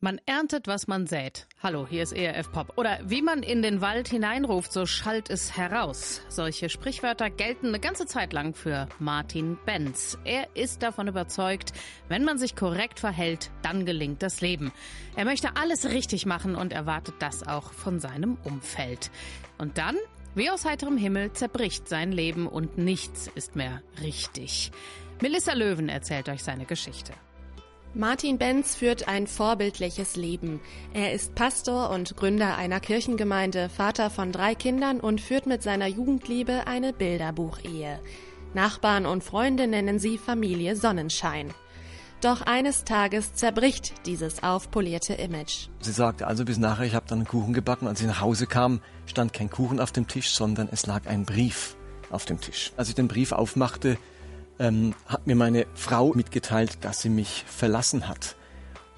[0.00, 1.48] Man erntet, was man sät.
[1.60, 2.74] Hallo, hier ist ERF Pop.
[2.76, 6.20] Oder wie man in den Wald hineinruft, so schallt es heraus.
[6.28, 10.16] Solche Sprichwörter gelten eine ganze Zeit lang für Martin Benz.
[10.22, 11.72] Er ist davon überzeugt,
[12.06, 14.70] wenn man sich korrekt verhält, dann gelingt das Leben.
[15.16, 19.10] Er möchte alles richtig machen und erwartet das auch von seinem Umfeld.
[19.58, 19.96] Und dann,
[20.36, 24.70] wie aus heiterem Himmel, zerbricht sein Leben und nichts ist mehr richtig.
[25.20, 27.14] Melissa Löwen erzählt euch seine Geschichte.
[27.94, 30.60] Martin Benz führt ein vorbildliches Leben.
[30.92, 35.86] Er ist Pastor und Gründer einer Kirchengemeinde, Vater von drei Kindern und führt mit seiner
[35.86, 37.98] Jugendliebe eine Bilderbuchehe.
[38.52, 41.52] Nachbarn und Freunde nennen sie Familie Sonnenschein.
[42.20, 45.68] Doch eines Tages zerbricht dieses aufpolierte Image.
[45.80, 47.86] Sie sagte also bis nachher, ich habe dann einen Kuchen gebacken.
[47.86, 51.24] Als ich nach Hause kam, stand kein Kuchen auf dem Tisch, sondern es lag ein
[51.24, 51.76] Brief
[52.10, 52.72] auf dem Tisch.
[52.76, 53.98] Als ich den Brief aufmachte,
[54.58, 58.36] ähm, hat mir meine Frau mitgeteilt, dass sie mich verlassen hat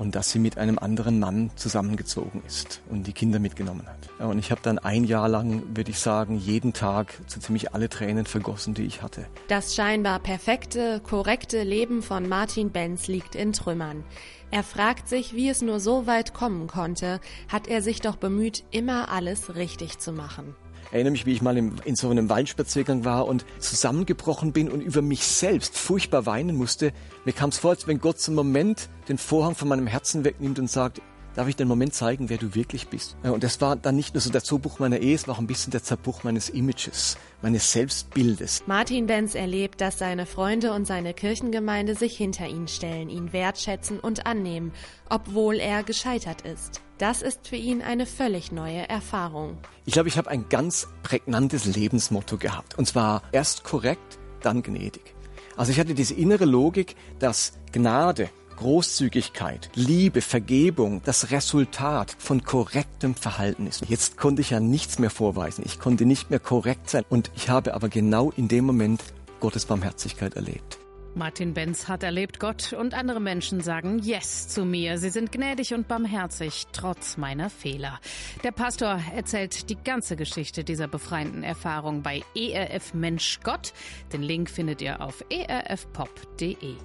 [0.00, 4.26] und dass sie mit einem anderen Mann zusammengezogen ist und die Kinder mitgenommen hat.
[4.26, 7.90] Und ich habe dann ein Jahr lang, würde ich sagen, jeden Tag so ziemlich alle
[7.90, 9.26] Tränen vergossen, die ich hatte.
[9.48, 14.02] Das scheinbar perfekte, korrekte Leben von Martin Benz liegt in Trümmern.
[14.50, 18.64] Er fragt sich, wie es nur so weit kommen konnte, hat er sich doch bemüht,
[18.70, 20.56] immer alles richtig zu machen
[20.92, 24.80] erinnere mich, wie ich mal in, in so einem Waldspaziergang war und zusammengebrochen bin und
[24.80, 26.92] über mich selbst furchtbar weinen musste.
[27.24, 30.58] Mir kam es vor, als wenn Gott zum Moment den Vorhang von meinem Herzen wegnimmt
[30.58, 31.00] und sagt,
[31.34, 33.16] darf ich den Moment zeigen, wer du wirklich bist.
[33.22, 35.46] Und das war dann nicht nur so der Zerbruch meiner Ehe, es war auch ein
[35.46, 38.62] bisschen der Zerbruch meines Images, meines Selbstbildes.
[38.66, 44.00] Martin Benz erlebt, dass seine Freunde und seine Kirchengemeinde sich hinter ihn stellen, ihn wertschätzen
[44.00, 44.72] und annehmen,
[45.08, 46.80] obwohl er gescheitert ist.
[46.98, 49.56] Das ist für ihn eine völlig neue Erfahrung.
[49.86, 52.76] Ich glaube, ich habe ein ganz prägnantes Lebensmotto gehabt.
[52.76, 55.14] Und zwar erst korrekt, dann gnädig.
[55.56, 58.28] Also ich hatte diese innere Logik, dass Gnade,
[58.60, 63.88] Großzügigkeit, Liebe, Vergebung das Resultat von korrektem Verhalten ist.
[63.88, 65.64] Jetzt konnte ich ja nichts mehr vorweisen.
[65.64, 67.04] Ich konnte nicht mehr korrekt sein.
[67.08, 69.02] Und ich habe aber genau in dem Moment
[69.40, 70.78] Gottes Barmherzigkeit erlebt.
[71.14, 74.98] Martin Benz hat erlebt, Gott und andere Menschen sagen Yes zu mir.
[74.98, 77.98] Sie sind gnädig und barmherzig, trotz meiner Fehler.
[78.44, 83.72] Der Pastor erzählt die ganze Geschichte dieser befreienden Erfahrung bei ERF Mensch Gott.
[84.12, 86.76] Den Link findet ihr auf erfpop.de.